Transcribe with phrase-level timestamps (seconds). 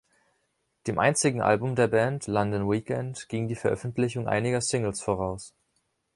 [0.87, 5.53] Dem einzigen Album der Band, „London Weekend“, ging die Veröffentlichung einiger Singles voraus.